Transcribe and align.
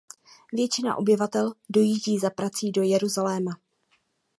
Většina 0.53 0.95
obyvatel 0.95 1.53
dojíždí 1.69 2.19
za 2.19 2.29
prací 2.29 2.71
do 2.71 2.83
Jeruzaléma. 2.83 3.51